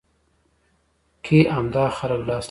[1.25, 2.39] کې همدا خلک لاس لري.